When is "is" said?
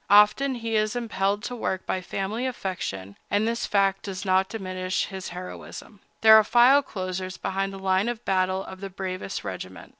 0.75-0.95